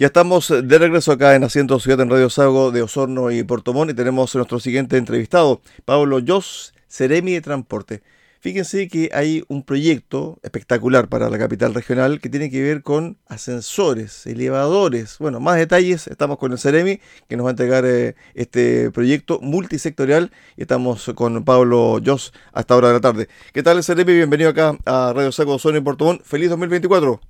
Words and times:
Ya 0.00 0.06
estamos 0.06 0.48
de 0.48 0.78
regreso 0.78 1.12
acá 1.12 1.34
en 1.34 1.44
Asiento 1.44 1.78
Ciudad 1.78 2.00
en 2.00 2.08
Radio 2.08 2.30
Sago 2.30 2.70
de 2.70 2.80
Osorno 2.80 3.30
y 3.30 3.42
Portomón 3.42 3.90
y 3.90 3.92
tenemos 3.92 4.34
nuestro 4.34 4.58
siguiente 4.58 4.96
entrevistado, 4.96 5.60
Pablo 5.84 6.20
Jos, 6.26 6.72
Ceremi 6.88 7.32
de 7.32 7.42
Transporte. 7.42 8.02
Fíjense 8.40 8.88
que 8.88 9.10
hay 9.12 9.44
un 9.48 9.62
proyecto 9.62 10.38
espectacular 10.42 11.10
para 11.10 11.28
la 11.28 11.38
capital 11.38 11.74
regional 11.74 12.18
que 12.18 12.30
tiene 12.30 12.50
que 12.50 12.62
ver 12.62 12.82
con 12.82 13.18
ascensores, 13.26 14.26
elevadores. 14.26 15.18
Bueno, 15.18 15.38
más 15.38 15.58
detalles, 15.58 16.06
estamos 16.06 16.38
con 16.38 16.52
el 16.52 16.58
Ceremi 16.58 16.98
que 17.28 17.36
nos 17.36 17.44
va 17.44 17.50
a 17.50 17.52
entregar 17.52 17.84
eh, 17.84 18.14
este 18.32 18.90
proyecto 18.92 19.38
multisectorial 19.42 20.32
y 20.56 20.62
estamos 20.62 21.12
con 21.14 21.44
Pablo 21.44 22.00
Jos 22.02 22.32
hasta 22.54 22.74
hora 22.74 22.88
de 22.88 22.94
la 22.94 23.00
tarde. 23.02 23.28
¿Qué 23.52 23.62
tal, 23.62 23.84
Ceremi? 23.84 24.14
Bienvenido 24.14 24.48
acá 24.48 24.78
a 24.86 25.12
Radio 25.14 25.30
Sago 25.30 25.50
de 25.50 25.56
Osorno 25.56 25.78
y 25.78 25.82
Portomón. 25.82 26.22
Feliz 26.24 26.48
2024. 26.48 27.20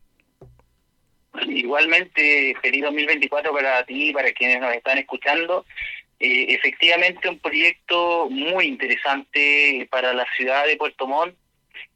Igualmente, 1.48 2.54
feliz 2.62 2.82
2024 2.82 3.52
para 3.52 3.84
ti 3.84 4.10
y 4.10 4.12
para 4.12 4.32
quienes 4.32 4.60
nos 4.60 4.74
están 4.74 4.98
escuchando. 4.98 5.64
Eh, 6.18 6.46
efectivamente, 6.48 7.28
un 7.28 7.38
proyecto 7.38 8.28
muy 8.30 8.66
interesante 8.66 9.88
para 9.90 10.12
la 10.12 10.26
ciudad 10.36 10.66
de 10.66 10.76
Puerto 10.76 11.06
Montt 11.06 11.34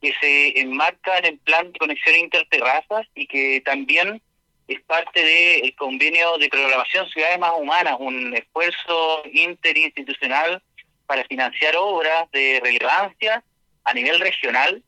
que 0.01 0.15
se 0.21 0.61
enmarca 0.61 1.19
en 1.19 1.27
el 1.27 1.39
plan 1.39 1.73
de 1.73 1.79
conexión 1.79 2.17
interterrazas 2.17 3.07
y 3.15 3.27
que 3.27 3.63
también 3.65 4.21
es 4.69 4.81
parte 4.83 5.23
del 5.23 5.75
convenio 5.77 6.39
de 6.39 6.49
programación 6.49 7.09
Ciudades 7.09 7.39
Más 7.39 7.53
Humanas, 7.59 7.97
un 7.99 8.35
esfuerzo 8.35 9.23
interinstitucional 9.33 10.63
para 11.07 11.25
financiar 11.25 11.75
obras 11.77 12.31
de 12.33 12.61
relevancia 12.63 13.43
a 13.85 13.95
nivel 13.95 14.21
regional 14.21 14.83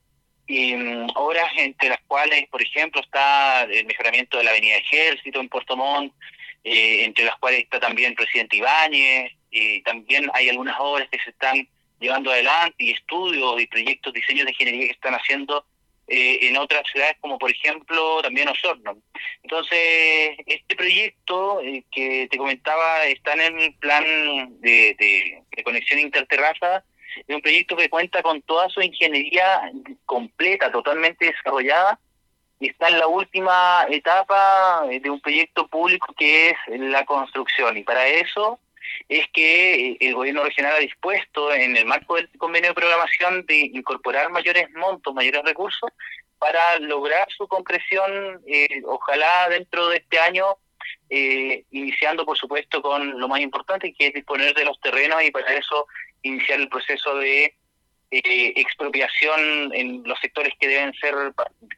mm, 0.49 1.09
obras 1.15 1.51
entre 1.57 1.89
las 1.89 2.01
cuales, 2.07 2.47
por 2.49 2.63
ejemplo, 2.63 3.01
está 3.01 3.63
el 3.65 3.87
mejoramiento 3.87 4.39
de 4.39 4.45
la 4.45 4.51
Avenida 4.51 4.77
Ejército 4.77 5.41
en 5.41 5.49
Puerto 5.49 5.77
Montt, 5.77 6.13
eh, 6.65 7.05
entre 7.05 7.25
las 7.25 7.37
cuales 7.37 7.61
está 7.61 7.81
también 7.81 8.11
el 8.11 8.17
presidente 8.17 8.57
Ibáñez, 8.57 9.33
y 9.51 9.83
también 9.83 10.31
hay 10.35 10.49
algunas 10.49 10.77
obras 10.79 11.09
que 11.11 11.19
se 11.19 11.31
están 11.31 11.69
llevando 11.99 12.31
adelante 12.31 12.77
y 12.79 12.91
estudios 12.91 13.61
y 13.61 13.67
proyectos, 13.67 14.13
diseños 14.13 14.45
de 14.45 14.53
ingeniería 14.53 14.87
que 14.87 14.93
están 14.93 15.15
haciendo 15.15 15.65
eh, 16.09 16.39
en 16.43 16.57
otras 16.57 16.83
ciudades 16.93 17.17
como 17.21 17.37
por 17.39 17.51
ejemplo 17.51 18.23
también 18.23 18.49
Osorno. 18.49 18.97
Entonces, 19.43 20.37
este 20.47 20.77
proyecto 20.77 21.61
eh, 21.63 21.85
que 21.91 22.29
te 22.31 22.39
comentaba 22.39 23.07
está 23.07 23.33
en 23.33 23.59
el 23.59 23.75
plan 23.75 24.05
de, 24.61 24.95
de, 24.99 25.43
de 25.51 25.63
conexión 25.65 25.99
interterraza 25.99 26.85
es 27.27 27.35
un 27.35 27.43
proyecto 27.43 27.77
que 27.77 27.89
cuenta 27.89 28.23
con 28.23 28.43
toda 28.43 28.69
su 28.69 28.81
ingeniería 28.81 29.71
completa, 30.05 30.71
totalmente 30.71 31.27
desarrollada, 31.27 31.99
y 32.59 32.71
está 32.71 32.89
en 32.89 32.99
la 32.99 33.07
última 33.07 33.87
etapa 33.91 34.87
de 34.89 35.11
un 35.11 35.21
proyecto 35.21 35.67
público 35.69 36.15
que 36.17 36.51
es 36.51 36.57
la 36.69 37.05
construcción. 37.05 37.77
Y 37.77 37.83
para 37.83 38.07
eso 38.07 38.59
es 39.09 39.27
que 39.33 39.97
el 40.01 40.15
gobierno 40.15 40.45
regional 40.45 40.75
ha 40.77 40.79
dispuesto, 40.79 41.53
en 41.53 41.77
el 41.77 41.85
marco 41.85 42.17
del 42.17 42.31
convenio 42.39 42.71
de 42.71 42.75
programación, 42.75 43.45
de 43.47 43.71
incorporar 43.73 44.31
mayores 44.31 44.71
montos, 44.73 45.13
mayores 45.15 45.43
recursos, 45.45 45.91
para 46.39 46.79
lograr 46.79 47.27
su 47.37 47.47
concreción, 47.49 48.41
eh, 48.47 48.83
ojalá 48.87 49.49
dentro 49.49 49.89
de 49.89 49.99
este 49.99 50.19
año, 50.19 50.57
eh, 51.11 51.65
iniciando 51.71 52.25
por 52.25 52.37
supuesto 52.37 52.83
con 52.83 53.19
lo 53.19 53.29
más 53.29 53.41
importante, 53.41 53.93
que 53.93 54.09
es 54.09 54.15
disponer 54.15 54.55
de 54.55 54.65
los 54.65 54.81
terrenos 54.81 55.23
y 55.23 55.31
para 55.31 55.55
eso 55.55 55.87
iniciar 56.23 56.61
el 56.61 56.69
proceso 56.69 57.17
de 57.17 57.55
eh, 58.11 58.53
expropiación 58.57 59.75
en 59.75 60.03
los 60.05 60.19
sectores 60.21 60.53
que 60.61 60.69
deben 60.69 60.93
ser 60.95 61.15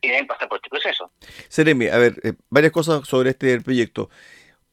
que 0.03 0.09
deben 0.09 0.27
pasar 0.27 0.49
por 0.49 0.59
este 0.59 0.69
proceso. 0.69 1.11
Seremi, 1.49 1.89
a 1.89 1.97
ver, 1.97 2.15
eh, 2.23 2.35
varias 2.51 2.73
cosas 2.73 3.09
sobre 3.09 3.31
este 3.31 3.61
proyecto. 3.63 4.11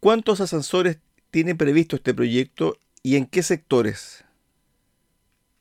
¿Cuántos 0.01 0.41
ascensores 0.41 0.99
tiene 1.31 1.55
previsto 1.55 1.95
este 1.95 2.13
proyecto 2.13 2.77
y 3.03 3.15
en 3.15 3.25
qué 3.25 3.41
sectores? 3.41 4.25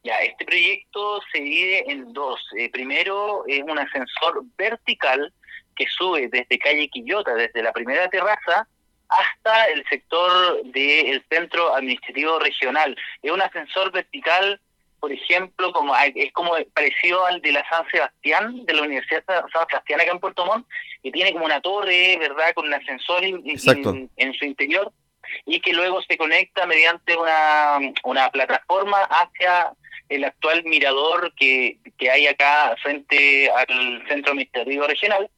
Ya, 0.03 0.19
este 0.19 0.45
proyecto 0.45 1.21
se 1.33 1.41
divide 1.41 1.91
en 1.91 2.13
dos. 2.13 2.41
Eh, 2.59 2.71
primero 2.71 3.45
es 3.47 3.63
un 3.63 3.79
ascensor 3.79 4.45
vertical 4.59 5.33
que 5.75 5.87
sube 5.87 6.29
desde 6.29 6.59
calle 6.59 6.89
Quillota, 6.89 7.35
desde 7.35 7.63
la 7.63 7.73
primera 7.73 8.09
terraza, 8.09 8.67
hasta 9.09 9.67
el 9.67 9.85
sector 9.89 10.63
del 10.65 11.25
centro 11.31 11.75
administrativo 11.75 12.39
regional. 12.39 12.97
Es 13.23 13.31
un 13.31 13.43
ascensor 13.43 13.93
vertical, 13.93 14.61
por 15.01 15.13
ejemplo, 15.13 15.73
como 15.73 15.95
es 15.97 16.33
como 16.33 16.55
parecido 16.73 17.27
al 17.27 17.41
de 17.43 17.53
la 17.53 17.69
San 17.69 17.87
Sebastián, 17.91 18.65
de 18.65 18.75
la 18.75 18.83
Universidad 18.83 19.25
de 19.27 19.35
San 19.53 19.69
Sebastián 19.69 20.01
acá 20.01 20.11
en 20.11 20.21
Puerto 20.21 20.47
Montt, 20.47 20.67
que 21.03 21.13
tiene 21.13 21.33
como 21.33 21.45
una 21.45 21.61
torre, 21.61 22.17
¿verdad?, 22.19 22.55
con 22.55 22.67
un 22.67 22.75
ascensor 22.75 23.23
en, 23.25 23.43
en, 24.17 24.35
su 24.35 24.45
interior 24.45 24.91
y 25.45 25.61
que 25.61 25.73
luego 25.73 26.03
se 26.03 26.17
conecta 26.17 26.67
mediante 26.67 27.17
una, 27.17 27.79
una 28.05 28.31
plataforma 28.31 29.03
hacia 29.03 29.73
el 30.09 30.25
actual 30.25 30.65
mirador 30.65 31.33
que, 31.35 31.79
que 31.99 32.11
hay 32.11 32.27
acá 32.27 32.75
frente 32.83 33.51
al 33.51 34.07
centro 34.09 34.33
administrativo 34.33 34.87
regional 34.87 35.31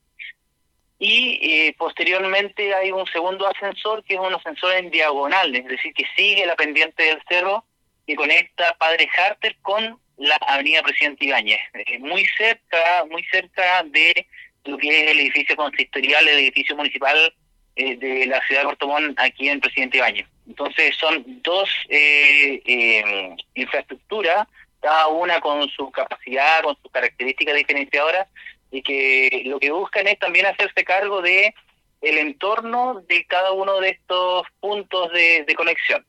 y 0.99 1.39
eh, 1.43 1.75
posteriormente 1.77 2.75
hay 2.75 2.91
un 2.91 3.07
segundo 3.07 3.47
ascensor 3.47 4.03
que 4.05 4.15
es 4.15 4.21
un 4.21 4.35
ascensor 4.35 4.75
en 4.75 4.91
diagonal, 4.91 5.55
es 5.55 5.67
decir, 5.67 5.93
que 5.93 6.05
sigue 6.17 6.47
la 6.47 6.57
pendiente 6.57 7.03
del 7.03 7.23
cerro 7.29 7.65
que 8.07 8.17
conecta 8.17 8.75
Padre 8.79 9.09
Harter 9.19 9.57
con 9.63 9.99
la 10.17 10.37
Avenida 10.37 10.83
Presidente 10.83 11.27
Ibáñez, 11.27 11.61
muy 12.01 12.25
cerca, 12.39 13.05
muy 13.11 13.23
cerca 13.25 13.83
de 13.85 14.27
lo 14.65 14.79
que 14.79 14.89
es 14.89 15.11
el 15.11 15.21
edificio 15.21 15.55
consistorial, 15.57 16.27
el 16.27 16.39
edificio 16.39 16.75
municipal 16.75 17.35
eh, 17.77 17.97
de 17.97 18.27
la 18.27 18.41
ciudad 18.47 18.63
de 18.63 18.67
Puerto 18.67 18.89
Montt 18.89 19.19
aquí 19.21 19.49
en 19.49 19.61
Presidente 19.61 19.99
Ibáñez. 19.99 20.27
Entonces 20.49 20.97
son 20.97 21.25
dos 21.43 21.69
eh, 21.91 23.37
infraestructuras, 23.55 24.47
cada 24.81 25.09
una 25.09 25.41
con 25.41 25.69
su 25.69 25.91
capacidad, 25.91 26.63
con 26.63 26.77
sus 26.81 26.91
características 26.91 27.57
diferenciadoras, 27.57 28.29
y 28.71 28.83
que 28.83 29.43
lo 29.47 29.59
que 29.59 29.71
buscan 29.71 30.07
es 30.07 30.19
también 30.19 30.47
hacerse 30.47 30.85
cargo 30.85 31.23
de 31.23 31.55
el 32.03 32.19
entorno 32.19 33.03
de 33.09 33.25
cada 33.27 33.53
uno 33.53 33.81
de 33.81 33.91
estos 33.91 34.47
puntos 34.61 35.11
de, 35.13 35.55
conexión. 35.57 36.05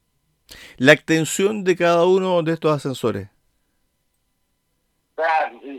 La 0.77 0.93
extensión 0.93 1.63
de 1.63 1.75
cada 1.75 2.05
uno 2.05 2.41
de 2.43 2.53
estos 2.53 2.75
ascensores. 2.75 3.27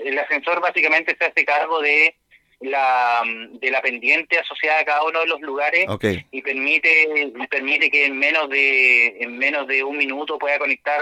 el 0.05 0.19
ascensor 0.19 0.61
básicamente 0.61 1.17
se 1.19 1.25
hace 1.25 1.45
cargo 1.45 1.81
de 1.81 2.15
la 2.61 3.23
de 3.25 3.71
la 3.71 3.81
pendiente 3.81 4.37
asociada 4.37 4.81
a 4.81 4.85
cada 4.85 5.05
uno 5.05 5.21
de 5.21 5.27
los 5.27 5.41
lugares 5.41 5.87
y 6.33 6.43
permite 6.43 7.33
permite 7.49 7.89
que 7.89 8.07
en 8.07 8.19
menos 8.19 8.51
de 8.51 9.17
en 9.21 9.39
menos 9.39 9.69
de 9.69 9.85
un 9.85 9.97
minuto 9.97 10.39
pueda 10.39 10.59
conectar 10.59 11.01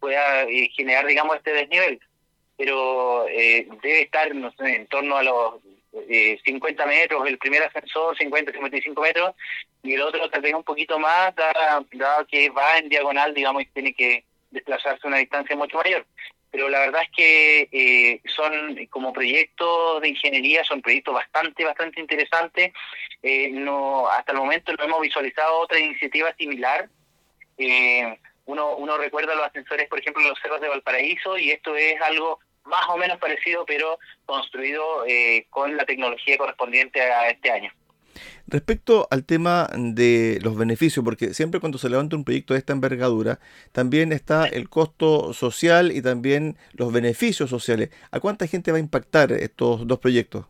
pueda 0.00 0.42
eh, 0.42 0.68
generar 0.74 1.06
digamos 1.06 1.36
este 1.36 1.52
desnivel 1.52 2.00
pero 2.58 3.26
eh, 3.28 3.66
debe 3.82 4.02
estar 4.02 4.30
en 4.30 4.86
torno 4.88 5.16
a 5.16 5.22
los 5.22 5.54
eh, 6.08 6.38
50 6.44 6.86
metros, 6.86 7.26
el 7.26 7.38
primer 7.38 7.62
ascensor 7.62 8.16
50, 8.18 8.52
55 8.52 9.00
metros, 9.00 9.34
y 9.82 9.94
el 9.94 10.02
otro 10.02 10.28
tal 10.28 10.42
vez 10.42 10.52
un 10.54 10.64
poquito 10.64 10.98
más, 10.98 11.34
dado, 11.34 12.26
que 12.26 12.50
va 12.50 12.78
en 12.78 12.88
diagonal, 12.88 13.32
digamos, 13.32 13.62
y 13.62 13.66
tiene 13.66 13.94
que 13.94 14.24
desplazarse 14.50 15.06
una 15.06 15.18
distancia 15.18 15.56
mucho 15.56 15.78
mayor. 15.78 16.04
Pero 16.50 16.68
la 16.68 16.80
verdad 16.80 17.02
es 17.02 17.10
que 17.14 17.68
eh, 17.70 18.20
son 18.34 18.86
como 18.86 19.12
proyectos 19.12 20.00
de 20.00 20.08
ingeniería, 20.08 20.64
son 20.64 20.80
proyectos 20.80 21.14
bastante, 21.14 21.64
bastante 21.64 22.00
interesantes. 22.00 22.72
Eh, 23.22 23.50
no 23.50 24.08
Hasta 24.08 24.32
el 24.32 24.38
momento 24.38 24.72
no 24.72 24.84
hemos 24.84 25.00
visualizado 25.00 25.60
otra 25.60 25.78
iniciativa 25.78 26.34
similar. 26.36 26.88
Eh, 27.58 28.18
uno, 28.46 28.76
uno 28.76 28.96
recuerda 28.96 29.34
los 29.34 29.46
ascensores, 29.46 29.88
por 29.88 29.98
ejemplo, 29.98 30.22
en 30.22 30.30
los 30.30 30.38
cerros 30.40 30.60
de 30.60 30.68
Valparaíso, 30.68 31.36
y 31.36 31.50
esto 31.50 31.76
es 31.76 32.00
algo 32.00 32.40
más 32.68 32.88
o 32.88 32.96
menos 32.96 33.18
parecido, 33.18 33.64
pero 33.66 33.98
construido 34.26 35.04
eh, 35.06 35.46
con 35.50 35.76
la 35.76 35.84
tecnología 35.84 36.38
correspondiente 36.38 37.00
a 37.00 37.28
este 37.28 37.50
año. 37.50 37.72
Respecto 38.46 39.06
al 39.10 39.24
tema 39.24 39.68
de 39.74 40.38
los 40.42 40.56
beneficios, 40.56 41.04
porque 41.04 41.34
siempre 41.34 41.60
cuando 41.60 41.78
se 41.78 41.90
levanta 41.90 42.16
un 42.16 42.24
proyecto 42.24 42.54
de 42.54 42.60
esta 42.60 42.72
envergadura, 42.72 43.38
también 43.72 44.12
está 44.12 44.46
el 44.46 44.68
costo 44.68 45.34
social 45.34 45.92
y 45.92 46.02
también 46.02 46.56
los 46.72 46.92
beneficios 46.92 47.50
sociales. 47.50 47.90
¿A 48.10 48.20
cuánta 48.20 48.46
gente 48.46 48.72
va 48.72 48.78
a 48.78 48.80
impactar 48.80 49.32
estos 49.32 49.86
dos 49.86 49.98
proyectos? 49.98 50.46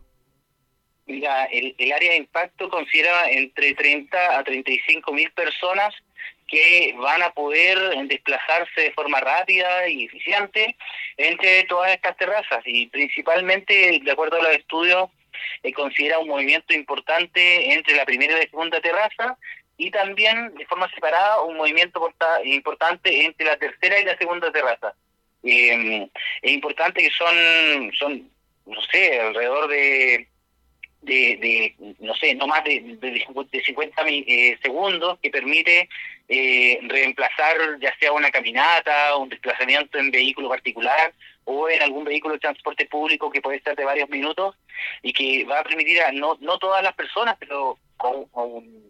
Mira, 1.07 1.47
el, 1.47 1.75
el 1.79 1.93
área 1.93 2.13
de 2.13 2.19
impacto 2.19 2.69
considera 2.69 3.31
entre 3.31 3.75
30 3.75 4.39
a 4.39 4.45
35 4.45 5.13
mil 5.13 5.31
personas 5.33 5.95
que 6.49 6.95
van 6.97 7.23
a 7.23 7.31
poder 7.31 7.79
desplazarse 8.07 8.81
de 8.81 8.93
forma 8.93 9.21
rápida 9.21 9.87
y 9.89 10.07
eficiente 10.07 10.77
entre 11.17 11.65
todas 11.65 11.93
estas 11.93 12.17
terrazas 12.17 12.63
y 12.65 12.87
principalmente, 12.87 14.01
de 14.03 14.11
acuerdo 14.11 14.39
a 14.39 14.43
los 14.43 14.57
estudios, 14.57 15.11
eh, 15.63 15.73
considera 15.73 16.19
un 16.19 16.29
movimiento 16.29 16.75
importante 16.75 17.73
entre 17.73 17.95
la 17.97 18.05
primera 18.05 18.33
y 18.33 18.37
la 18.37 18.51
segunda 18.51 18.81
terraza 18.81 19.37
y 19.77 19.91
también 19.91 20.55
de 20.55 20.67
forma 20.67 20.91
separada 20.91 21.43
un 21.43 21.57
movimiento 21.57 22.01
importante 22.45 23.25
entre 23.25 23.47
la 23.47 23.57
tercera 23.57 24.01
y 24.01 24.05
la 24.05 24.17
segunda 24.17 24.51
terraza. 24.51 24.95
Eh, 25.45 26.09
es 26.43 26.53
importante 26.53 27.03
que 27.03 27.11
son, 27.11 27.93
son, 27.97 28.31
no 28.67 28.83
sé, 28.91 29.21
alrededor 29.21 29.69
de 29.69 30.27
de, 31.03 31.75
no 32.01 32.15
sé, 32.15 32.35
no 32.35 32.47
más 32.47 32.65
de, 32.65 32.81
de 32.81 33.63
50 33.65 34.03
eh, 34.07 34.59
segundos 34.63 35.19
que 35.23 35.31
permite 35.31 35.89
eh, 36.29 36.79
reemplazar 36.83 37.57
ya 37.81 37.95
sea 37.99 38.13
una 38.13 38.31
caminata, 38.31 39.17
un 39.17 39.29
desplazamiento 39.29 39.99
en 39.99 40.11
vehículo 40.11 40.49
particular 40.49 41.13
o 41.45 41.69
en 41.71 41.83
algún 41.83 42.05
vehículo 42.05 42.35
de 42.35 42.41
transporte 42.41 42.87
público 42.87 43.31
que 43.31 43.41
puede 43.41 43.61
ser 43.61 43.77
de 43.77 43.85
varios 43.85 44.09
minutos 44.11 44.57
y 45.03 45.13
que 45.13 45.45
va 45.45 45.61
a 45.61 45.65
permitir 45.65 46.03
a 46.03 46.13
no, 46.13 46.37
no 46.41 46.59
todas 46.59 46.83
las 46.83 46.95
personas, 46.95 47.37
pero 47.39 47.79
a 47.99 48.09
un, 48.09 48.89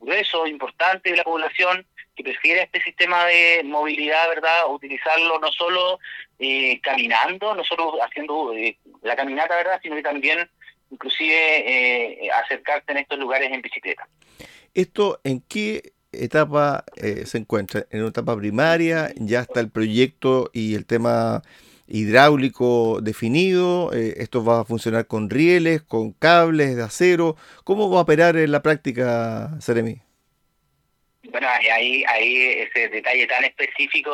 grueso 0.00 0.46
importante 0.46 1.10
de 1.10 1.16
la 1.16 1.24
población 1.24 1.86
que 2.16 2.24
prefiere 2.24 2.62
este 2.62 2.80
sistema 2.82 3.26
de 3.26 3.62
movilidad, 3.64 4.28
¿verdad? 4.28 4.62
Utilizarlo 4.68 5.38
no 5.38 5.52
solo 5.52 5.98
eh, 6.38 6.80
caminando, 6.80 7.54
no 7.54 7.62
solo 7.64 8.02
haciendo 8.02 8.52
la 9.02 9.14
caminata, 9.14 9.56
¿verdad? 9.56 9.78
Sino 9.82 9.96
que 9.96 10.02
también 10.02 10.50
inclusive 10.90 12.24
eh, 12.24 12.30
acercarse 12.30 12.92
en 12.92 12.98
estos 12.98 13.18
lugares 13.18 13.50
en 13.52 13.62
bicicleta. 13.62 14.08
¿Esto 14.74 15.20
en 15.24 15.40
qué 15.40 15.92
etapa 16.12 16.84
eh, 16.96 17.24
se 17.26 17.38
encuentra? 17.38 17.86
¿En 17.90 18.00
una 18.00 18.10
etapa 18.10 18.36
primaria? 18.36 19.12
¿Ya 19.16 19.40
está 19.40 19.60
el 19.60 19.70
proyecto 19.70 20.50
y 20.52 20.74
el 20.74 20.86
tema 20.86 21.42
hidráulico 21.88 23.00
definido? 23.00 23.92
Eh, 23.92 24.14
¿Esto 24.18 24.44
va 24.44 24.60
a 24.60 24.64
funcionar 24.64 25.06
con 25.06 25.30
rieles, 25.30 25.82
con 25.82 26.12
cables 26.12 26.76
de 26.76 26.82
acero? 26.82 27.36
¿Cómo 27.64 27.90
va 27.90 27.98
a 27.98 28.02
operar 28.02 28.36
en 28.36 28.52
la 28.52 28.62
práctica, 28.62 29.50
Seremi? 29.60 30.00
Bueno, 31.30 31.48
ahí, 31.48 32.04
ahí 32.08 32.36
ese 32.36 32.88
detalle 32.88 33.26
tan 33.26 33.44
específico 33.44 34.10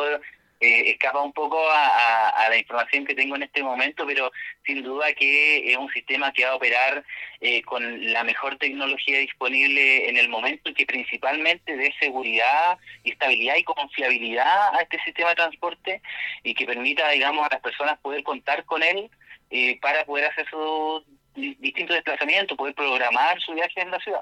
eh, 0.59 0.89
escapa 0.89 1.21
un 1.21 1.33
poco 1.33 1.59
a, 1.69 2.47
la 2.49 2.57
información 2.57 3.05
que 3.05 3.13
tengo 3.13 3.35
en 3.35 3.43
este 3.43 3.61
momento, 3.61 4.05
pero 4.07 4.31
sin 4.65 4.81
duda 4.81 5.13
que 5.13 5.71
es 5.71 5.77
un 5.77 5.89
sistema 5.89 6.31
que 6.31 6.45
va 6.45 6.51
a 6.51 6.55
operar 6.55 7.03
eh, 7.41 7.61
con 7.61 8.11
la 8.11 8.23
mejor 8.23 8.57
tecnología 8.57 9.19
disponible 9.19 10.09
en 10.09 10.17
el 10.17 10.29
momento 10.29 10.69
y 10.69 10.73
que 10.73 10.85
principalmente 10.85 11.77
dé 11.77 11.93
seguridad 11.99 12.77
y 13.03 13.11
estabilidad 13.11 13.55
y 13.57 13.63
confiabilidad 13.63 14.75
a 14.75 14.81
este 14.81 14.99
sistema 15.03 15.29
de 15.29 15.35
transporte 15.35 16.01
y 16.43 16.55
que 16.55 16.65
permita, 16.65 17.07
digamos, 17.09 17.45
a 17.45 17.49
las 17.53 17.61
personas 17.61 17.99
poder 17.99 18.23
contar 18.23 18.65
con 18.65 18.81
él 18.81 19.11
eh, 19.51 19.79
para 19.79 20.05
poder 20.05 20.25
hacer 20.25 20.49
sus 20.49 21.03
distintos 21.35 21.95
desplazamientos, 21.95 22.57
poder 22.57 22.73
programar 22.73 23.39
su 23.41 23.53
viaje 23.53 23.81
en 23.81 23.91
la 23.91 23.99
ciudad. 23.99 24.21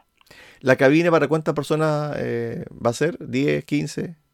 ¿La 0.59 0.75
cabina 0.75 1.11
para 1.11 1.29
cuántas 1.29 1.53
personas 1.53 2.11
va 2.11 2.89
a 2.89 2.93
ser? 2.93 3.17
¿10, 3.19 3.63
15? 3.63 4.24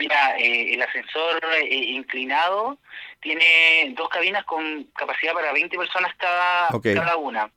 Mira, 0.00 0.34
eh, 0.38 0.72
el 0.72 0.80
ascensor 0.80 1.40
eh, 1.60 1.74
inclinado 1.74 2.78
tiene 3.20 3.92
dos 3.94 4.08
cabinas 4.08 4.44
con 4.44 4.84
capacidad 4.96 5.34
para 5.34 5.52
20 5.52 5.76
personas 5.76 6.14
cada, 6.16 6.68
cada 6.80 7.16
una. 7.18 7.52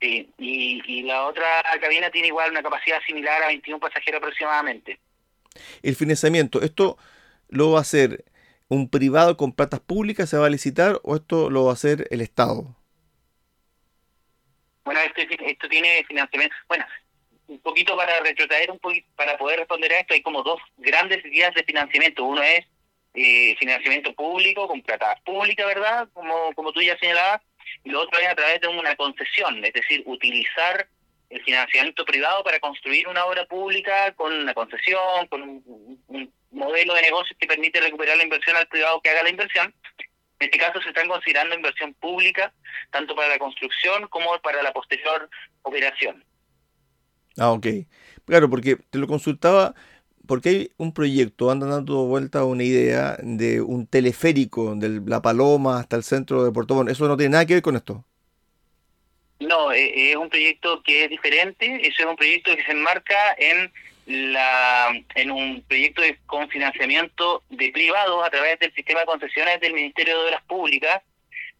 y, 0.00 0.26
y 0.38 1.02
la 1.02 1.26
otra 1.26 1.44
cabina 1.78 2.10
tiene 2.10 2.28
igual 2.28 2.50
una 2.50 2.62
capacidad 2.62 2.98
similar 3.06 3.42
a 3.42 3.48
21 3.48 3.78
pasajeros 3.78 4.18
aproximadamente. 4.18 4.98
El 5.82 5.96
financiamiento, 5.96 6.62
¿esto 6.62 6.96
lo 7.48 7.72
va 7.72 7.78
a 7.78 7.82
hacer 7.82 8.24
un 8.68 8.88
privado 8.88 9.36
con 9.36 9.52
platas 9.52 9.80
públicas, 9.80 10.30
se 10.30 10.38
va 10.38 10.46
a 10.46 10.50
licitar 10.50 10.98
o 11.02 11.16
esto 11.16 11.50
lo 11.50 11.64
va 11.64 11.72
a 11.72 11.74
hacer 11.74 12.06
el 12.10 12.22
Estado? 12.22 12.74
Bueno, 14.84 15.00
esto, 15.00 15.20
esto 15.44 15.68
tiene 15.68 16.04
financiamiento. 16.08 16.56
Bueno, 16.68 16.86
un 17.48 17.58
poquito 17.60 17.96
para 17.96 18.20
retrotraer 18.20 18.70
un 18.70 18.78
poquito, 18.78 19.06
para 19.16 19.36
poder 19.38 19.60
responder 19.60 19.92
a 19.92 20.00
esto, 20.00 20.14
hay 20.14 20.22
como 20.22 20.42
dos 20.42 20.60
grandes 20.76 21.22
vías 21.22 21.54
de 21.54 21.64
financiamiento. 21.64 22.24
Uno 22.24 22.42
es 22.42 22.64
eh, 23.14 23.56
financiamiento 23.58 24.12
público, 24.14 24.68
con 24.68 24.82
plata 24.82 25.16
pública, 25.24 25.64
¿verdad? 25.66 26.08
Como, 26.12 26.52
como 26.54 26.72
tú 26.72 26.82
ya 26.82 26.98
señalabas. 26.98 27.42
Y 27.84 27.90
lo 27.90 28.02
otro 28.02 28.18
es 28.20 28.28
a 28.28 28.34
través 28.34 28.60
de 28.60 28.68
una 28.68 28.94
concesión, 28.96 29.64
es 29.64 29.72
decir, 29.72 30.02
utilizar 30.06 30.88
el 31.30 31.42
financiamiento 31.42 32.04
privado 32.04 32.44
para 32.44 32.60
construir 32.60 33.08
una 33.08 33.24
obra 33.24 33.44
pública 33.46 34.12
con 34.12 34.32
una 34.32 34.54
concesión, 34.54 35.26
con 35.28 35.42
un, 35.42 36.32
modelo 36.50 36.94
de 36.94 37.02
negocio 37.02 37.36
que 37.38 37.46
permite 37.46 37.80
recuperar 37.80 38.16
la 38.16 38.22
inversión 38.22 38.56
al 38.56 38.66
privado 38.66 39.00
que 39.02 39.10
haga 39.10 39.22
la 39.22 39.30
inversión. 39.30 39.74
En 40.38 40.46
este 40.46 40.58
caso 40.58 40.80
se 40.80 40.88
están 40.88 41.08
considerando 41.08 41.54
inversión 41.54 41.92
pública, 41.94 42.52
tanto 42.90 43.14
para 43.14 43.28
la 43.28 43.38
construcción 43.38 44.06
como 44.08 44.38
para 44.40 44.62
la 44.62 44.72
posterior 44.72 45.28
operación. 45.62 46.24
Ah, 47.38 47.52
ok. 47.52 47.66
Claro, 48.24 48.50
porque 48.50 48.76
te 48.90 48.98
lo 48.98 49.06
consultaba 49.06 49.74
porque 50.26 50.48
hay 50.48 50.70
un 50.76 50.92
proyecto, 50.92 51.50
andan 51.50 51.70
dando 51.70 52.04
vuelta 52.04 52.44
una 52.44 52.64
idea 52.64 53.16
de 53.22 53.60
un 53.60 53.86
teleférico 53.86 54.74
de 54.74 55.00
La 55.06 55.22
Paloma 55.22 55.78
hasta 55.78 55.96
el 55.96 56.02
centro 56.02 56.44
de 56.44 56.52
Puerto 56.52 56.74
Montt. 56.74 56.90
¿Eso 56.90 57.06
no 57.08 57.16
tiene 57.16 57.32
nada 57.32 57.46
que 57.46 57.54
ver 57.54 57.62
con 57.62 57.76
esto? 57.76 58.04
No, 59.38 59.72
e, 59.72 60.10
es 60.10 60.16
un 60.16 60.28
proyecto 60.28 60.82
que 60.82 61.04
es 61.04 61.10
diferente. 61.10 61.86
Eso 61.86 62.02
es 62.02 62.06
un 62.06 62.16
proyecto 62.16 62.54
que 62.56 62.64
se 62.64 62.72
enmarca 62.72 63.34
en 63.38 63.72
la 64.06 64.92
en 65.16 65.30
un 65.32 65.62
proyecto 65.62 66.00
de, 66.00 66.16
con 66.26 66.48
financiamiento 66.48 67.42
de 67.50 67.70
privados 67.72 68.24
a 68.24 68.30
través 68.30 68.58
del 68.60 68.72
sistema 68.72 69.00
de 69.00 69.06
concesiones 69.06 69.60
del 69.60 69.74
Ministerio 69.74 70.16
de 70.16 70.28
Obras 70.28 70.42
Públicas, 70.44 71.02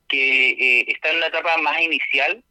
que 0.09 0.51
eh, 0.51 0.85
está 0.89 1.11
en 1.11 1.17
una 1.17 1.27
etapa 1.27 1.57
más 1.59 1.81
inicial 1.81 2.43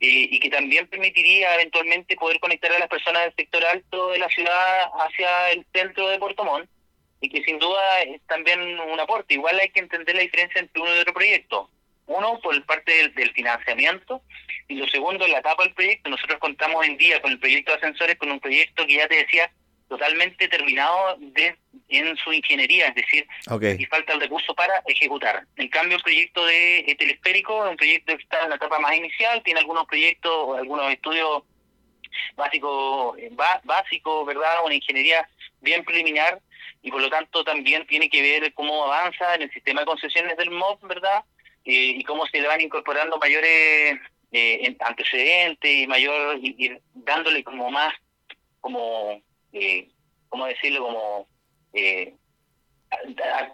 y 0.00 0.38
que 0.38 0.50
también 0.50 0.86
permitiría 0.86 1.54
eventualmente 1.54 2.16
poder 2.16 2.38
conectar 2.38 2.70
a 2.72 2.78
las 2.78 2.88
personas 2.88 3.22
del 3.22 3.34
sector 3.36 3.64
alto 3.64 4.10
de 4.10 4.18
la 4.18 4.28
ciudad 4.28 4.90
hacia 5.00 5.50
el 5.52 5.64
centro 5.72 6.08
de 6.08 6.18
Puerto 6.18 6.44
Montt 6.44 6.68
y 7.24 7.30
que 7.30 7.42
sin 7.42 7.58
duda 7.58 8.02
es 8.02 8.20
también 8.26 8.60
un 8.60 9.00
aporte. 9.00 9.34
Igual 9.34 9.58
hay 9.58 9.70
que 9.70 9.80
entender 9.80 10.14
la 10.14 10.22
diferencia 10.22 10.60
entre 10.60 10.82
uno 10.82 10.94
y 10.94 10.98
otro 10.98 11.14
proyecto. 11.14 11.70
Uno, 12.06 12.38
por 12.42 12.62
parte 12.66 13.10
del, 13.14 13.32
financiamiento, 13.32 14.20
y 14.68 14.74
lo 14.74 14.86
segundo, 14.88 15.26
la 15.26 15.38
etapa 15.38 15.64
del 15.64 15.72
proyecto. 15.72 16.10
Nosotros 16.10 16.38
contamos 16.38 16.86
en 16.86 16.98
día 16.98 17.22
con 17.22 17.32
el 17.32 17.38
proyecto 17.38 17.72
de 17.72 17.78
ascensores, 17.78 18.16
con 18.16 18.30
un 18.30 18.40
proyecto 18.40 18.86
que 18.86 18.96
ya 18.96 19.08
te 19.08 19.16
decía, 19.16 19.50
totalmente 19.96 20.48
terminado 20.48 21.16
de, 21.18 21.56
en 21.88 22.16
su 22.16 22.32
ingeniería, 22.32 22.88
es 22.88 22.94
decir, 22.96 23.26
y 23.78 23.86
falta 23.86 24.12
el 24.12 24.20
recurso 24.20 24.54
para 24.54 24.82
ejecutar. 24.86 25.46
En 25.56 25.68
cambio, 25.68 25.96
el 25.96 26.02
proyecto 26.02 26.44
de 26.46 26.96
telesférico 26.98 27.64
es 27.64 27.70
un 27.70 27.76
proyecto 27.76 28.16
que 28.16 28.22
está 28.22 28.42
en 28.42 28.50
la 28.50 28.56
etapa 28.56 28.80
más 28.80 28.96
inicial, 28.96 29.42
tiene 29.44 29.60
algunos 29.60 29.86
proyectos 29.86 30.58
algunos 30.58 30.92
estudios 30.92 31.44
básicos, 32.34 33.18
eh, 33.18 33.30
básico, 33.64 34.24
¿verdad? 34.24 34.64
Una 34.64 34.74
ingeniería 34.74 35.28
bien 35.60 35.84
preliminar 35.84 36.40
y 36.82 36.90
por 36.90 37.00
lo 37.00 37.08
tanto 37.08 37.44
también 37.44 37.86
tiene 37.86 38.10
que 38.10 38.20
ver 38.20 38.52
cómo 38.52 38.84
avanza 38.84 39.36
en 39.36 39.42
el 39.42 39.52
sistema 39.52 39.80
de 39.80 39.86
concesiones 39.86 40.36
del 40.36 40.50
MOB, 40.50 40.86
¿verdad? 40.88 41.24
Eh, 41.64 41.94
y 41.98 42.04
cómo 42.04 42.26
se 42.26 42.40
le 42.40 42.48
van 42.48 42.60
incorporando 42.60 43.18
mayores 43.18 43.98
eh, 44.32 44.76
antecedentes 44.80 45.70
y 45.70 45.86
mayor, 45.86 46.38
y 46.42 46.72
dándole 46.94 47.44
como 47.44 47.70
más, 47.70 47.94
como 48.60 49.22
eh, 49.54 49.88
¿cómo 50.28 50.46
decirlo? 50.46 50.80
Como 50.80 51.28
eh, 51.72 52.14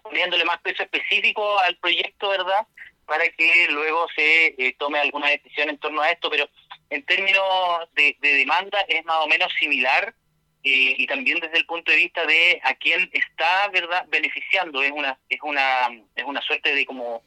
poniéndole 0.02 0.44
más 0.44 0.60
peso 0.60 0.82
específico 0.82 1.58
al 1.60 1.76
proyecto, 1.76 2.28
¿verdad? 2.28 2.66
Para 3.06 3.28
que 3.28 3.66
luego 3.68 4.06
se 4.14 4.54
eh, 4.58 4.74
tome 4.78 4.98
alguna 4.98 5.28
decisión 5.28 5.68
en 5.68 5.78
torno 5.78 6.00
a 6.00 6.10
esto, 6.10 6.30
pero 6.30 6.48
en 6.90 7.02
términos 7.04 7.44
de, 7.94 8.16
demanda 8.20 8.80
es 8.88 9.04
más 9.04 9.18
o 9.18 9.26
menos 9.26 9.52
similar 9.58 10.14
eh, 10.62 10.94
y 10.98 11.06
también 11.06 11.40
desde 11.40 11.58
el 11.58 11.66
punto 11.66 11.90
de 11.90 11.98
vista 11.98 12.24
de 12.26 12.60
a 12.62 12.74
quién 12.74 13.08
está, 13.12 13.68
¿verdad? 13.68 14.04
Beneficiando 14.08 14.82
es 14.82 14.92
una 14.92 15.18
es 15.28 15.40
una 15.42 15.88
es 16.14 16.24
una 16.24 16.42
suerte 16.42 16.74
de 16.74 16.84
como 16.84 17.22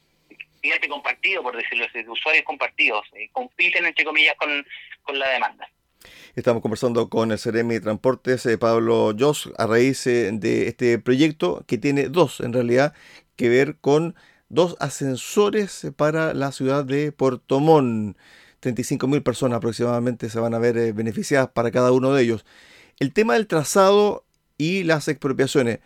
cliente 0.60 0.88
compartido, 0.88 1.42
por 1.42 1.56
decirlo 1.56 1.84
así, 1.84 2.02
de 2.02 2.10
usuarios 2.10 2.44
compartidos, 2.44 3.06
compiten 3.32 3.84
entre 3.84 4.04
comillas 4.04 4.34
con, 4.36 4.66
con 5.02 5.18
la 5.18 5.28
demanda. 5.28 5.68
Estamos 6.36 6.62
conversando 6.62 7.08
con 7.08 7.30
el 7.30 7.38
Ceremi 7.38 7.74
de 7.74 7.80
Transportes, 7.80 8.44
eh, 8.46 8.58
Pablo 8.58 9.14
Jos, 9.16 9.50
a 9.56 9.68
raíz 9.68 10.04
eh, 10.08 10.30
de 10.32 10.66
este 10.66 10.98
proyecto 10.98 11.62
que 11.68 11.78
tiene 11.78 12.08
dos, 12.08 12.40
en 12.40 12.52
realidad, 12.52 12.92
que 13.36 13.48
ver 13.48 13.76
con 13.80 14.16
dos 14.48 14.76
ascensores 14.80 15.86
para 15.96 16.34
la 16.34 16.50
ciudad 16.50 16.84
de 16.84 17.12
Puerto 17.12 17.60
Montt. 17.60 18.16
35.000 18.62 19.22
personas 19.22 19.58
aproximadamente 19.58 20.28
se 20.28 20.40
van 20.40 20.54
a 20.54 20.58
ver 20.58 20.76
eh, 20.76 20.92
beneficiadas 20.92 21.50
para 21.50 21.70
cada 21.70 21.92
uno 21.92 22.12
de 22.12 22.22
ellos. 22.24 22.44
El 22.98 23.12
tema 23.12 23.34
del 23.34 23.46
trazado 23.46 24.24
y 24.58 24.82
las 24.82 25.06
expropiaciones. 25.06 25.80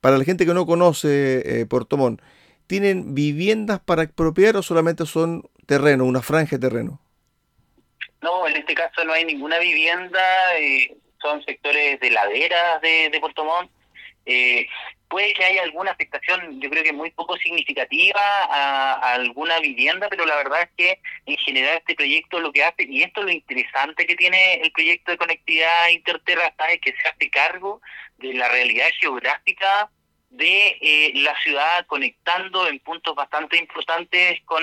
Para 0.00 0.18
la 0.18 0.24
gente 0.24 0.46
que 0.46 0.54
no 0.54 0.66
conoce 0.66 1.66
Puerto 1.68 1.96
Montt, 1.96 2.20
¿tienen 2.68 3.14
viviendas 3.14 3.80
para 3.80 4.04
expropiar 4.04 4.56
o 4.56 4.62
solamente 4.62 5.04
son 5.04 5.48
terreno, 5.66 6.04
una 6.04 6.22
franja 6.22 6.58
de 6.58 6.68
terreno? 6.68 7.00
No, 8.22 8.46
en 8.46 8.56
este 8.56 8.74
caso 8.74 9.04
no 9.04 9.12
hay 9.12 9.24
ninguna 9.24 9.58
vivienda, 9.58 10.58
eh, 10.58 10.96
son 11.20 11.42
sectores 11.44 11.98
de 12.00 12.10
laderas 12.10 12.80
de, 12.82 13.10
de 13.10 13.20
Puerto 13.20 13.44
Montt. 13.44 13.70
Eh, 14.26 14.66
puede 15.10 15.34
que 15.34 15.44
haya 15.44 15.64
alguna 15.64 15.90
afectación, 15.90 16.60
yo 16.60 16.70
creo 16.70 16.84
que 16.84 16.92
muy 16.92 17.10
poco 17.10 17.36
significativa 17.36 18.20
a, 18.20 19.14
alguna 19.14 19.58
vivienda, 19.58 20.08
pero 20.08 20.24
la 20.24 20.36
verdad 20.36 20.62
es 20.62 20.70
que 20.76 21.00
en 21.26 21.36
general 21.38 21.78
este 21.78 21.96
proyecto 21.96 22.38
lo 22.38 22.52
que 22.52 22.62
hace, 22.62 22.84
y 22.88 23.02
esto 23.02 23.20
es 23.20 23.26
lo 23.26 23.32
interesante 23.32 24.06
que 24.06 24.14
tiene 24.14 24.54
el 24.62 24.70
proyecto 24.70 25.10
de 25.10 25.18
conectividad 25.18 25.88
interterra, 25.88 26.54
es 26.68 26.80
que 26.80 26.92
se 26.92 27.08
hace 27.08 27.28
cargo 27.28 27.82
de 28.18 28.34
la 28.34 28.48
realidad 28.48 28.86
geográfica 29.00 29.90
de 30.30 30.78
eh, 30.80 31.12
la 31.16 31.36
ciudad, 31.42 31.86
conectando 31.86 32.68
en 32.68 32.78
puntos 32.78 33.16
bastante 33.16 33.56
importantes 33.56 34.40
con 34.44 34.62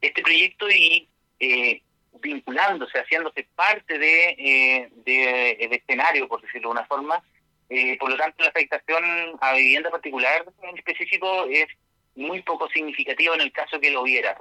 este 0.00 0.22
proyecto 0.22 0.68
y 0.68 1.08
eh, 1.38 1.82
vinculándose, 2.20 2.98
haciéndose 2.98 3.46
parte 3.54 3.98
de, 3.98 4.28
eh, 4.38 4.88
de, 5.04 5.76
escenario, 5.76 6.28
por 6.28 6.40
decirlo 6.42 6.68
de 6.68 6.72
una 6.72 6.86
forma. 6.86 7.22
Eh, 7.68 7.96
por 7.98 8.10
lo 8.10 8.16
tanto, 8.16 8.42
la 8.42 8.50
afectación 8.50 9.04
a 9.40 9.54
vivienda 9.54 9.90
particular 9.90 10.44
en 10.62 10.78
específico 10.78 11.46
es 11.50 11.66
muy 12.14 12.42
poco 12.42 12.68
significativa 12.68 13.34
en 13.34 13.40
el 13.40 13.52
caso 13.52 13.80
que 13.80 13.90
lo 13.90 14.02
hubiera. 14.02 14.40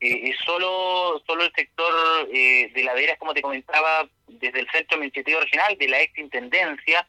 Eh, 0.00 0.30
es 0.30 0.36
solo, 0.44 1.22
solo 1.26 1.44
el 1.44 1.52
sector 1.54 2.28
eh, 2.32 2.70
de 2.74 2.84
laderas, 2.84 3.18
como 3.18 3.32
te 3.32 3.42
comentaba, 3.42 4.08
desde 4.26 4.60
el 4.60 4.70
centro 4.70 4.96
administrativo 4.96 5.40
regional, 5.40 5.76
de 5.78 5.88
la 5.88 6.00
ex 6.02 6.18
intendencia, 6.18 7.06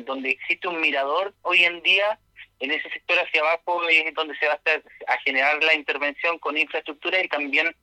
donde 0.00 0.30
existe 0.30 0.66
un 0.66 0.80
mirador 0.80 1.34
hoy 1.42 1.64
en 1.64 1.80
día, 1.82 2.18
en 2.58 2.72
ese 2.72 2.88
sector 2.90 3.18
hacia 3.18 3.42
abajo 3.42 3.88
es 3.88 4.14
donde 4.14 4.36
se 4.38 4.46
va 4.48 4.54
a, 4.54 5.12
a 5.12 5.18
generar 5.18 5.62
la 5.62 5.74
intervención 5.74 6.38
con 6.38 6.56
infraestructura 6.56 7.22
y 7.22 7.28
también 7.28 7.74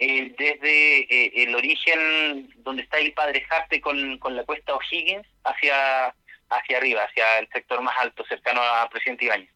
eh, 0.00 0.32
desde 0.38 1.00
eh, 1.00 1.42
el 1.42 1.54
origen 1.56 2.48
donde 2.58 2.82
está 2.82 2.98
el 2.98 3.12
Padre 3.14 3.40
Jarte 3.42 3.80
con, 3.80 4.18
con 4.18 4.36
la 4.36 4.44
cuesta 4.44 4.74
O'Higgins 4.74 5.26
hacia, 5.42 6.14
hacia 6.50 6.76
arriba, 6.76 7.02
hacia 7.02 7.40
el 7.40 7.48
sector 7.52 7.82
más 7.82 7.96
alto, 7.98 8.24
cercano 8.28 8.60
a 8.62 8.88
Presidente 8.90 9.24
Ibáñez. 9.24 9.50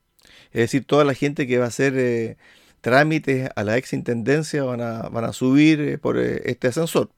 Es 0.52 0.62
decir, 0.62 0.84
toda 0.84 1.04
la 1.04 1.14
gente 1.14 1.46
que 1.46 1.58
va 1.58 1.66
a 1.66 1.68
hacer 1.68 1.92
eh, 1.96 2.36
trámites 2.80 3.50
a 3.54 3.62
la 3.62 3.76
ex 3.76 3.92
intendencia 3.92 4.64
van 4.64 4.80
a, 4.80 5.08
van 5.10 5.24
a 5.24 5.32
subir 5.32 6.00
por 6.00 6.18
este 6.18 6.68
ascensor. 6.68 7.10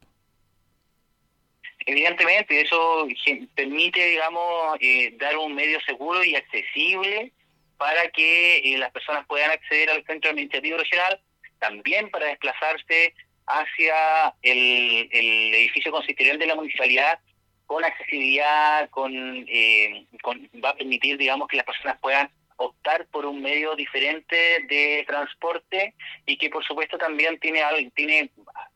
Evidentemente, 1.87 2.61
eso 2.61 3.07
permite, 3.54 4.07
digamos, 4.07 4.78
dar 5.19 5.37
un 5.37 5.54
medio 5.54 5.78
seguro 5.83 6.25
y 6.25 6.35
accesible 6.35 7.33
para 7.76 8.09
que 8.11 8.75
las 8.78 8.90
personas 8.90 9.26
puedan 9.26 9.50
acceder 9.50 9.90
al 9.90 10.04
centro 10.04 10.31
administrativo 10.31 10.78
regional 10.78 11.21
también 11.64 12.11
para 12.11 12.26
desplazarse 12.26 13.14
hacia 13.47 14.35
el, 14.42 15.09
edificio 15.54 15.92
consistorial 15.92 16.38
de 16.38 16.47
la 16.47 16.54
municipalidad 16.54 17.18
con 17.66 17.83
accesibilidad, 17.83 18.90
eh, 19.09 20.06
con, 20.23 20.50
va 20.62 20.71
a 20.71 20.76
permitir, 20.76 21.16
digamos, 21.16 21.49
que 21.49 21.56
las 21.56 21.64
personas 21.64 21.99
puedan 22.00 22.28
optar 22.56 23.06
por 23.06 23.25
un 23.25 23.40
medio 23.40 23.75
diferente 23.75 24.37
de 24.68 25.04
transporte 25.06 25.94
y 26.26 26.37
que, 26.37 26.50
por 26.50 26.62
supuesto, 26.64 26.99
también 26.99 27.38
tiene, 27.40 27.62
tiene 27.94 28.30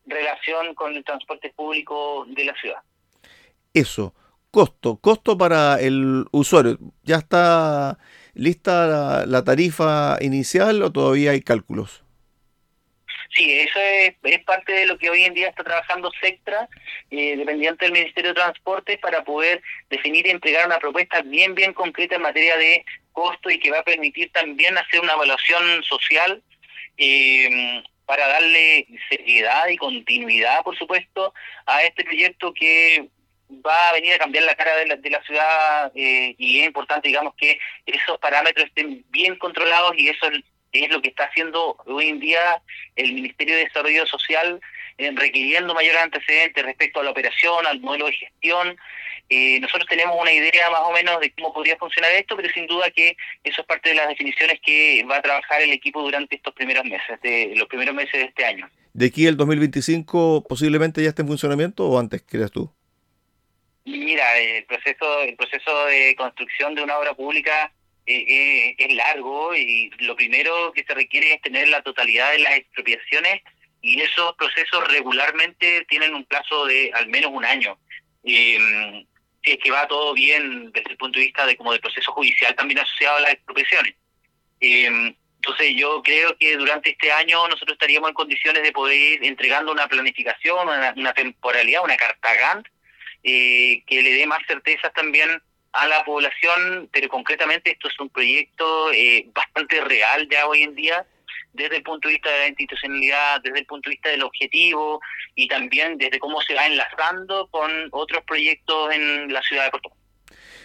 relación 0.07 0.73
con 0.73 0.95
el 0.95 1.03
transporte 1.03 1.53
público 1.55 2.25
de 2.27 2.45
la 2.45 2.55
ciudad. 2.55 2.81
Eso, 3.73 4.15
costo, 4.49 4.97
costo 4.97 5.37
para 5.37 5.79
el 5.79 6.25
usuario. 6.31 6.79
¿Ya 7.03 7.17
está 7.17 7.99
lista 8.33 9.25
la 9.27 9.43
tarifa 9.43 10.17
inicial 10.21 10.81
o 10.81 10.91
todavía 10.91 11.31
hay 11.31 11.41
cálculos? 11.41 12.03
Sí, 13.31 13.59
eso 13.59 13.79
es, 13.79 14.43
parte 14.43 14.71
de 14.71 14.85
lo 14.87 14.97
que 14.97 15.09
hoy 15.09 15.23
en 15.23 15.35
día 15.35 15.49
está 15.49 15.63
trabajando 15.63 16.11
Sectra, 16.19 16.67
eh, 17.11 17.37
dependiente 17.37 17.85
del 17.85 17.93
Ministerio 17.93 18.31
de 18.31 18.41
Transporte, 18.41 18.97
para 18.97 19.23
poder 19.23 19.61
definir 19.89 20.25
y 20.25 20.31
entregar 20.31 20.65
una 20.65 20.79
propuesta 20.79 21.21
bien, 21.21 21.53
bien 21.53 21.73
concreta 21.73 22.15
en 22.15 22.23
materia 22.23 22.57
de 22.57 22.83
costo 23.11 23.49
y 23.49 23.59
que 23.59 23.71
va 23.71 23.79
a 23.79 23.83
permitir 23.83 24.31
también 24.31 24.77
hacer 24.77 25.01
una 25.01 25.13
evaluación 25.13 25.83
social 25.83 26.41
eh, 26.97 27.83
para 28.05 28.27
darle 28.27 28.87
seriedad 29.09 29.67
y 29.67 29.77
continuidad, 29.77 30.63
por 30.63 30.75
supuesto, 30.77 31.33
a 31.67 31.83
este 31.83 32.03
proyecto 32.03 32.51
que 32.53 33.07
va 33.65 33.89
a 33.89 33.93
venir 33.93 34.13
a 34.13 34.19
cambiar 34.19 34.43
la 34.45 34.55
cara 34.55 34.75
de 34.77 34.87
la, 34.87 34.95
de 34.95 35.09
la 35.09 35.21
ciudad 35.23 35.91
eh, 35.95 36.35
y 36.37 36.61
es 36.61 36.67
importante, 36.67 37.07
digamos, 37.07 37.33
que 37.35 37.59
esos 37.85 38.17
parámetros 38.19 38.67
estén 38.67 39.05
bien 39.09 39.35
controlados 39.37 39.93
y 39.97 40.09
eso 40.09 40.27
es 40.71 40.89
lo 40.91 41.01
que 41.01 41.09
está 41.09 41.25
haciendo 41.25 41.77
hoy 41.85 42.09
en 42.09 42.19
día 42.19 42.61
el 42.95 43.13
Ministerio 43.13 43.55
de 43.55 43.65
Desarrollo 43.65 44.05
Social, 44.05 44.59
eh, 44.97 45.11
requiriendo 45.15 45.73
mayores 45.73 46.01
antecedentes 46.01 46.63
respecto 46.63 46.99
a 46.99 47.03
la 47.03 47.11
operación, 47.11 47.65
al 47.65 47.79
modelo 47.79 48.07
de 48.07 48.13
gestión. 48.13 48.77
Eh, 49.29 49.59
nosotros 49.59 49.87
tenemos 49.87 50.19
una 50.19 50.33
idea 50.33 50.69
más 50.71 50.81
o 50.81 50.91
menos 50.91 51.19
de 51.19 51.31
cómo 51.31 51.53
podría 51.53 51.77
funcionar 51.77 52.11
esto, 52.13 52.35
pero 52.35 52.49
sin 52.49 52.67
duda 52.67 52.89
que 52.89 53.15
eso 53.43 53.61
es 53.61 53.67
parte 53.67 53.89
de 53.89 53.95
las 53.95 54.07
definiciones 54.07 54.59
que 54.65 55.05
va 55.09 55.17
a 55.17 55.21
trabajar 55.21 55.61
el 55.61 55.71
equipo 55.71 56.01
durante 56.01 56.35
estos 56.35 56.53
primeros 56.53 56.83
meses, 56.85 57.21
de 57.21 57.53
los 57.55 57.67
primeros 57.67 57.93
meses 57.93 58.13
de 58.13 58.23
este 58.23 58.45
año. 58.45 58.69
¿De 58.93 59.05
aquí 59.05 59.27
el 59.27 59.37
2025 59.37 60.45
posiblemente 60.49 61.03
ya 61.03 61.09
esté 61.09 61.21
en 61.21 61.27
funcionamiento 61.27 61.87
o 61.87 61.99
antes, 61.99 62.23
crees 62.27 62.51
tú? 62.51 62.73
Mira, 63.85 64.37
el 64.37 64.65
proceso, 64.65 65.21
el 65.21 65.35
proceso 65.35 65.85
de 65.85 66.15
construcción 66.15 66.75
de 66.75 66.83
una 66.83 66.97
obra 66.97 67.13
pública 67.13 67.71
eh, 68.11 68.25
eh, 68.27 68.75
es 68.75 68.93
largo 68.95 69.55
y 69.55 69.91
lo 69.99 70.15
primero 70.15 70.71
que 70.73 70.83
se 70.83 70.95
requiere 70.95 71.31
es 71.31 71.41
tener 71.43 71.67
la 71.67 71.83
totalidad 71.83 72.31
de 72.31 72.39
las 72.39 72.55
expropiaciones 72.55 73.43
y 73.83 74.01
esos 74.01 74.35
procesos 74.35 74.87
regularmente 74.87 75.85
tienen 75.87 76.15
un 76.15 76.25
plazo 76.25 76.65
de 76.65 76.89
al 76.95 77.07
menos 77.07 77.29
un 77.31 77.45
año. 77.45 77.77
Eh, 78.23 79.05
si 79.43 79.51
es 79.51 79.57
que 79.59 79.69
va 79.69 79.87
todo 79.87 80.15
bien 80.15 80.71
desde 80.71 80.89
el 80.89 80.97
punto 80.97 81.19
de 81.19 81.25
vista 81.25 81.45
de 81.45 81.55
como 81.55 81.71
de 81.71 81.79
proceso 81.79 82.11
judicial 82.11 82.55
también 82.55 82.79
asociado 82.79 83.17
a 83.17 83.21
las 83.21 83.33
expropiaciones. 83.33 83.93
Eh, 84.59 85.13
entonces 85.35 85.75
yo 85.75 86.01
creo 86.01 86.35
que 86.35 86.57
durante 86.57 86.89
este 86.89 87.11
año 87.11 87.47
nosotros 87.47 87.73
estaríamos 87.73 88.09
en 88.09 88.15
condiciones 88.15 88.63
de 88.63 88.71
poder 88.71 88.97
ir 88.97 89.23
entregando 89.23 89.71
una 89.71 89.87
planificación, 89.87 90.67
una, 90.67 91.13
temporalidad, 91.13 91.83
una 91.83 91.95
carta 91.95 92.33
Gantt, 92.33 92.67
que 93.21 94.01
le 94.01 94.13
dé 94.13 94.25
más 94.25 94.39
certezas 94.47 94.91
también 94.93 95.29
a 95.73 95.87
la 95.87 96.03
población, 96.03 96.89
pero 96.91 97.07
concretamente 97.09 97.71
esto 97.71 97.87
es 97.87 97.99
un 97.99 98.09
proyecto 98.09 98.91
eh, 98.91 99.29
bastante 99.33 99.81
real 99.81 100.27
ya 100.29 100.47
hoy 100.47 100.63
en 100.63 100.75
día, 100.75 101.05
desde 101.53 101.77
el 101.77 101.83
punto 101.83 102.07
de 102.07 102.15
vista 102.15 102.29
de 102.29 102.39
la 102.39 102.47
institucionalidad, 102.47 103.41
desde 103.41 103.59
el 103.59 103.65
punto 103.65 103.89
de 103.89 103.95
vista 103.95 104.09
del 104.09 104.23
objetivo 104.23 104.99
y 105.35 105.47
también 105.47 105.97
desde 105.97 106.19
cómo 106.19 106.41
se 106.41 106.53
va 106.53 106.65
enlazando 106.67 107.47
con 107.47 107.71
otros 107.91 108.23
proyectos 108.25 108.93
en 108.93 109.31
la 109.31 109.41
ciudad 109.41 109.65
de 109.65 109.71
Puerto. 109.71 109.91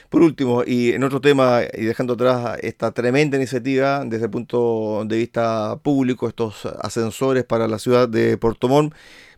Por 0.09 0.23
último, 0.23 0.63
y 0.65 0.93
en 0.93 1.03
otro 1.03 1.21
tema, 1.21 1.63
y 1.73 1.87
dejando 1.87 2.15
atrás 2.15 2.59
esta 2.63 2.93
tremenda 2.93 3.37
iniciativa 3.37 4.05
desde 4.05 4.27
el 4.27 4.31
punto 4.31 5.03
de 5.07 5.17
vista 5.17 5.77
público, 5.83 6.29
estos 6.29 6.67
ascensores 6.67 7.45
para 7.45 7.67
la 7.67 7.79
ciudad 7.79 8.09
de 8.09 8.39
Puerto 8.39 8.69
Montt, 8.69 8.95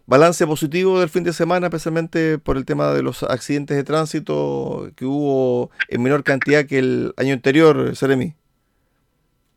balance 0.07 0.47
positivo 0.47 1.01
del 1.01 1.09
fin 1.09 1.25
de 1.25 1.33
semana, 1.33 1.67
especialmente 1.67 2.39
por 2.39 2.57
el 2.57 2.65
tema 2.65 2.93
de 2.93 3.03
los 3.03 3.23
accidentes 3.23 3.77
de 3.77 3.85
tránsito 3.85 4.91
que 4.97 5.05
hubo 5.05 5.71
en 5.89 6.03
menor 6.03 6.25
cantidad 6.25 6.65
que 6.67 6.79
el 6.79 7.13
año 7.17 7.35
anterior, 7.35 7.95
Seremi. 7.97 8.35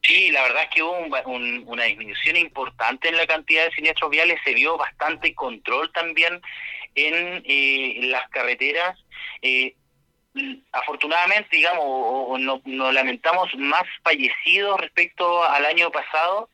Sí, 0.02 0.32
la 0.32 0.42
verdad 0.44 0.64
es 0.64 0.70
que 0.74 0.82
hubo 0.82 0.98
una 1.68 1.84
disminución 1.84 2.38
importante 2.38 3.10
en 3.10 3.18
la 3.18 3.28
cantidad 3.28 3.66
de 3.66 3.72
siniestros 3.72 4.10
viales, 4.10 4.40
se 4.44 4.54
vio 4.54 4.78
bastante 4.78 5.36
control 5.36 5.92
también 5.92 6.42
en 6.96 7.44
eh, 7.46 8.00
las 8.04 8.28
carreteras. 8.30 8.98
Eh, 9.42 9.76
afortunadamente, 10.72 11.56
digamos, 11.58 11.84
o, 11.86 12.38
no, 12.38 12.92
lamentamos 12.92 13.54
más 13.56 13.84
fallecidos 14.04 14.80
respecto 14.80 15.44
al 15.44 15.66
año 15.66 15.92
pasado. 15.92 16.50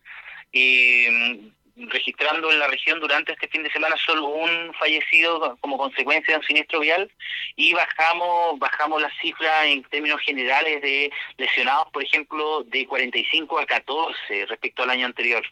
Eh, 0.52 1.52
registrando 1.75 2.51
en 2.51 2.60
la 2.60 2.67
región 2.67 3.00
durante 3.00 3.34
este 3.34 3.48
fin 3.50 3.63
de 3.63 3.72
semana 3.72 3.96
solo 4.05 4.27
un 4.27 4.74
fallecido 4.75 5.58
como 5.60 5.77
consecuencia 5.77 6.34
de 6.34 6.39
un 6.39 6.46
siniestro 6.46 6.79
vial 6.79 7.12
y 7.55 7.74
bajamos 7.74 8.58
bajamos 8.60 9.01
las 9.01 9.12
cifras 9.20 9.65
en 9.65 9.84
términos 9.84 10.22
generales 10.22 10.82
de 10.82 11.12
lesionados, 11.38 11.88
por 11.91 12.03
ejemplo, 12.03 12.63
de 12.63 12.86
45 12.88 13.60
a 13.60 13.65
14 13.65 14.46
respecto 14.48 14.84
al 14.84 14.89
año 14.89 15.05
anterior. 15.05 15.44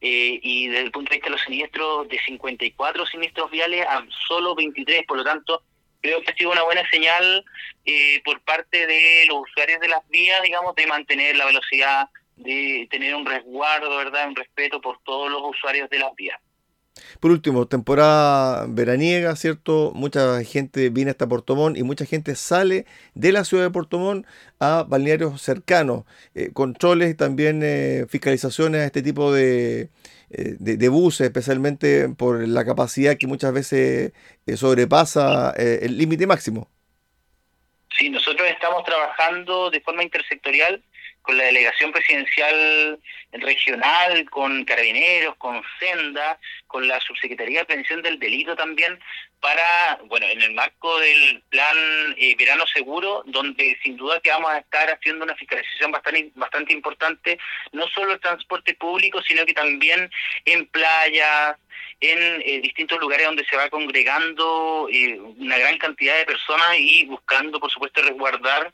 Eh, 0.00 0.38
y 0.42 0.68
desde 0.68 0.84
el 0.84 0.90
punto 0.90 1.10
de 1.10 1.16
vista 1.16 1.28
de 1.28 1.36
los 1.36 1.40
siniestros, 1.40 2.08
de 2.08 2.20
54 2.26 3.06
siniestros 3.06 3.50
viales 3.50 3.86
a 3.86 4.04
solo 4.28 4.54
23, 4.54 5.06
por 5.06 5.16
lo 5.16 5.24
tanto, 5.24 5.62
creo 6.02 6.20
que 6.20 6.30
ha 6.30 6.34
sido 6.34 6.50
una 6.50 6.62
buena 6.62 6.86
señal 6.90 7.42
eh, 7.86 8.20
por 8.22 8.38
parte 8.42 8.86
de 8.86 9.24
los 9.28 9.44
usuarios 9.48 9.80
de 9.80 9.88
las 9.88 10.06
vías, 10.10 10.42
digamos, 10.42 10.74
de 10.74 10.86
mantener 10.86 11.36
la 11.36 11.46
velocidad 11.46 12.10
de 12.36 12.88
tener 12.90 13.14
un 13.14 13.26
resguardo, 13.26 13.96
¿verdad? 13.96 14.28
Un 14.28 14.36
respeto 14.36 14.80
por 14.80 14.98
todos 15.02 15.30
los 15.30 15.42
usuarios 15.42 15.88
de 15.90 15.98
las 15.98 16.14
vías. 16.14 16.40
Por 17.20 17.30
último, 17.30 17.66
temporada 17.66 18.66
veraniega, 18.68 19.34
¿cierto? 19.36 19.92
Mucha 19.94 20.42
gente 20.44 20.90
viene 20.90 21.10
hasta 21.10 21.28
Portomón 21.28 21.76
y 21.76 21.82
mucha 21.82 22.04
gente 22.04 22.36
sale 22.36 22.86
de 23.14 23.32
la 23.32 23.44
ciudad 23.44 23.64
de 23.64 23.70
Portomón 23.70 24.26
a 24.60 24.84
balnearios 24.86 25.42
cercanos. 25.42 26.04
Eh, 26.34 26.50
controles 26.52 27.10
y 27.10 27.14
también 27.14 27.62
eh, 27.64 28.06
fiscalizaciones 28.08 28.82
a 28.82 28.86
este 28.86 29.02
tipo 29.02 29.36
eh, 29.36 29.90
de, 30.28 30.76
de, 30.76 30.88
buses, 30.88 31.26
especialmente 31.26 32.08
por 32.10 32.46
la 32.46 32.64
capacidad 32.64 33.16
que 33.16 33.26
muchas 33.26 33.52
veces 33.52 34.12
sobrepasa 34.56 35.50
el 35.56 35.96
límite 35.96 36.26
máximo. 36.26 36.68
Sí, 37.96 38.10
nosotros 38.10 38.48
estamos 38.48 38.82
trabajando 38.84 39.70
de 39.70 39.80
forma 39.80 40.02
intersectorial 40.02 40.82
con 41.24 41.38
la 41.38 41.44
delegación 41.44 41.90
presidencial 41.90 43.00
regional, 43.32 44.28
con 44.28 44.64
carabineros, 44.66 45.34
con 45.36 45.62
Senda, 45.80 46.38
con 46.66 46.86
la 46.86 47.00
subsecretaría 47.00 47.60
de 47.60 47.64
prevención 47.64 48.02
del 48.02 48.18
delito 48.18 48.54
también, 48.54 49.00
para, 49.40 49.98
bueno, 50.04 50.26
en 50.26 50.42
el 50.42 50.52
marco 50.52 50.98
del 51.00 51.42
plan 51.48 51.76
eh, 52.18 52.36
Verano 52.38 52.66
Seguro, 52.66 53.22
donde 53.26 53.76
sin 53.82 53.96
duda 53.96 54.20
que 54.20 54.30
vamos 54.30 54.50
a 54.50 54.58
estar 54.58 54.90
haciendo 54.90 55.24
una 55.24 55.34
fiscalización 55.34 55.92
bastante, 55.92 56.30
bastante 56.34 56.72
importante, 56.74 57.38
no 57.72 57.86
solo 57.88 58.12
el 58.12 58.20
transporte 58.20 58.74
público, 58.74 59.22
sino 59.22 59.46
que 59.46 59.54
también 59.54 60.10
en 60.44 60.66
playas, 60.66 61.56
en 62.00 62.42
eh, 62.44 62.60
distintos 62.60 62.98
lugares 63.00 63.26
donde 63.26 63.44
se 63.44 63.56
va 63.56 63.70
congregando 63.70 64.88
eh, 64.92 65.18
una 65.18 65.58
gran 65.58 65.78
cantidad 65.78 66.16
de 66.18 66.26
personas 66.26 66.76
y 66.78 67.04
buscando, 67.06 67.60
por 67.60 67.70
supuesto, 67.70 68.02
resguardar 68.02 68.72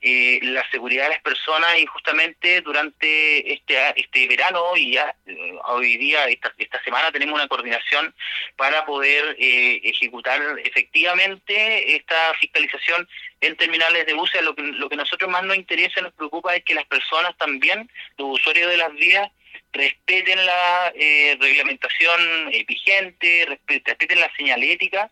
eh, 0.00 0.40
la 0.42 0.68
seguridad 0.70 1.04
de 1.04 1.10
las 1.10 1.22
personas 1.22 1.78
y 1.78 1.86
justamente 1.86 2.60
durante 2.60 3.52
este 3.52 3.78
este 3.96 4.26
verano 4.26 4.76
y 4.76 4.92
ya 4.92 5.14
hoy 5.66 5.96
día, 5.96 6.26
esta, 6.26 6.52
esta 6.58 6.82
semana, 6.82 7.12
tenemos 7.12 7.34
una 7.34 7.48
coordinación 7.48 8.14
para 8.56 8.84
poder 8.84 9.36
ejecutar 9.38 10.40
efectivamente 10.64 11.96
esta 11.96 12.34
fiscalización 12.40 13.08
en 13.40 13.56
terminales 13.56 14.06
de 14.06 14.14
buses. 14.14 14.42
Lo 14.42 14.54
que, 14.54 14.62
lo 14.62 14.88
que 14.88 14.96
nosotros 14.96 15.30
más 15.30 15.44
nos 15.44 15.56
interesa 15.56 16.00
nos 16.00 16.12
preocupa 16.12 16.54
es 16.56 16.64
que 16.64 16.74
las 16.74 16.86
personas 16.86 17.36
también, 17.38 17.88
los 18.18 18.40
usuarios 18.40 18.70
de 18.70 18.76
las 18.76 18.92
vías, 18.94 19.30
respeten 19.72 20.44
la 20.44 20.92
eh, 20.94 21.36
reglamentación 21.40 22.20
eh, 22.52 22.64
vigente, 22.66 23.58
respeten 23.66 24.20
la 24.20 24.30
señalética 24.36 25.10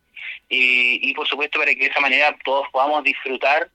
eh, 0.49 0.99
y 1.01 1.15
por 1.15 1.27
supuesto 1.27 1.59
para 1.59 1.73
que 1.75 1.81
de 1.81 1.87
esa 1.87 2.01
manera 2.01 2.37
todos 2.45 2.69
podamos 2.71 3.03
disfrutar 3.05 3.71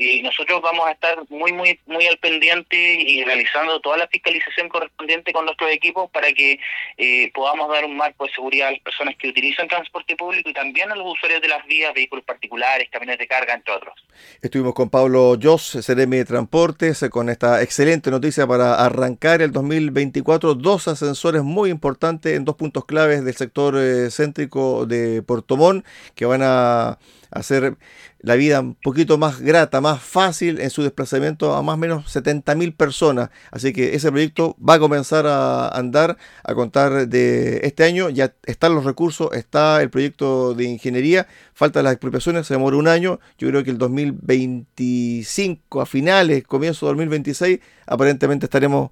y 0.00 0.22
nosotros 0.22 0.62
vamos 0.62 0.86
a 0.86 0.92
estar 0.92 1.18
muy 1.28 1.52
muy 1.52 1.78
muy 1.86 2.06
al 2.06 2.16
pendiente 2.18 2.76
y 2.76 3.24
realizando 3.24 3.80
toda 3.80 3.96
la 3.96 4.06
fiscalización 4.06 4.68
correspondiente 4.68 5.32
con 5.32 5.44
nuestros 5.44 5.72
equipos 5.72 6.08
para 6.10 6.32
que 6.32 6.60
eh, 6.96 7.32
podamos 7.34 7.68
dar 7.68 7.84
un 7.84 7.96
marco 7.96 8.24
de 8.24 8.30
seguridad 8.30 8.68
a 8.68 8.70
las 8.70 8.80
personas 8.80 9.16
que 9.16 9.28
utilizan 9.28 9.66
transporte 9.66 10.14
público 10.14 10.48
y 10.48 10.52
también 10.52 10.92
a 10.92 10.94
los 10.94 11.14
usuarios 11.14 11.42
de 11.42 11.48
las 11.48 11.66
vías, 11.66 11.92
vehículos 11.92 12.24
particulares, 12.24 12.88
camiones 12.92 13.18
de 13.18 13.26
carga, 13.26 13.54
entre 13.54 13.74
otros. 13.74 13.94
Estuvimos 14.40 14.72
con 14.74 14.88
Pablo 14.88 15.36
Joss, 15.42 15.78
CDM 15.82 16.10
de 16.10 16.24
Transportes, 16.24 17.04
con 17.10 17.28
esta 17.28 17.60
excelente 17.60 18.12
noticia 18.12 18.46
para 18.46 18.76
arrancar 18.76 19.42
el 19.42 19.50
2024, 19.50 20.54
dos 20.54 20.86
ascensores 20.86 21.42
muy 21.42 21.70
importantes 21.70 22.36
en 22.36 22.44
dos 22.44 22.54
puntos 22.54 22.84
claves 22.84 23.24
del 23.24 23.34
sector 23.34 23.76
eh, 23.76 24.10
céntrico 24.12 24.86
de 24.86 25.22
Puerto 25.22 25.56
Montt 25.56 25.84
que 26.14 26.24
van 26.24 26.42
a 26.44 26.98
hacer 27.30 27.76
la 28.20 28.34
vida 28.34 28.60
un 28.60 28.74
poquito 28.74 29.18
más 29.18 29.40
grata, 29.40 29.80
más 29.80 30.02
fácil 30.02 30.60
en 30.60 30.70
su 30.70 30.82
desplazamiento 30.82 31.54
a 31.54 31.62
más 31.62 31.74
o 31.74 31.78
menos 31.78 32.14
70.000 32.14 32.76
personas. 32.76 33.30
Así 33.50 33.72
que 33.72 33.94
ese 33.94 34.10
proyecto 34.10 34.56
va 34.66 34.74
a 34.74 34.78
comenzar 34.78 35.26
a 35.26 35.68
andar 35.68 36.16
a 36.42 36.54
contar 36.54 37.08
de 37.08 37.60
este 37.62 37.84
año. 37.84 38.10
Ya 38.10 38.34
están 38.44 38.74
los 38.74 38.84
recursos, 38.84 39.30
está 39.32 39.80
el 39.82 39.90
proyecto 39.90 40.54
de 40.54 40.64
ingeniería, 40.64 41.26
faltan 41.54 41.84
las 41.84 41.92
expropiaciones, 41.92 42.46
se 42.46 42.54
demora 42.54 42.76
un 42.76 42.88
año. 42.88 43.20
Yo 43.38 43.48
creo 43.48 43.64
que 43.64 43.70
el 43.70 43.78
2025, 43.78 45.80
a 45.80 45.86
finales, 45.86 46.44
comienzo 46.44 46.86
de 46.86 46.90
2026, 46.90 47.60
aparentemente 47.86 48.46
estaremos 48.46 48.90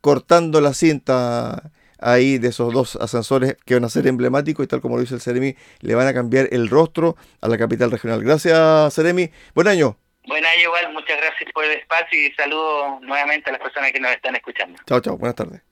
cortando 0.00 0.60
la 0.60 0.74
cinta 0.74 1.70
ahí 2.02 2.38
de 2.38 2.48
esos 2.48 2.72
dos 2.72 2.96
ascensores 2.96 3.56
que 3.64 3.74
van 3.74 3.84
a 3.84 3.88
ser 3.88 4.06
emblemáticos 4.06 4.64
y 4.64 4.68
tal 4.68 4.80
como 4.80 4.96
lo 4.96 5.00
dice 5.00 5.14
el 5.14 5.20
Ceremi, 5.20 5.56
le 5.80 5.94
van 5.94 6.06
a 6.06 6.14
cambiar 6.14 6.48
el 6.52 6.68
rostro 6.68 7.16
a 7.40 7.48
la 7.48 7.58
capital 7.58 7.90
regional. 7.90 8.22
Gracias, 8.22 8.94
Ceremi. 8.94 9.30
Buen 9.54 9.68
año. 9.68 9.96
Buen 10.26 10.44
año 10.44 10.62
igual, 10.62 10.92
muchas 10.92 11.16
gracias 11.16 11.50
por 11.52 11.64
el 11.64 11.72
espacio 11.72 12.20
y 12.20 12.32
saludo 12.32 13.00
nuevamente 13.00 13.50
a 13.50 13.54
las 13.54 13.62
personas 13.62 13.90
que 13.90 13.98
nos 13.98 14.12
están 14.12 14.36
escuchando. 14.36 14.78
Chao, 14.86 15.00
chao, 15.00 15.16
buenas 15.16 15.34
tardes. 15.34 15.62